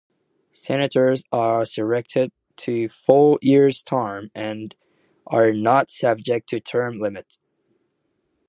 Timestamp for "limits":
6.95-7.37